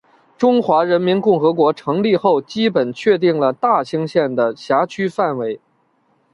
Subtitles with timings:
[0.35, 5.61] 中华人民共和国成立后基本确定了大兴县的辖区范围。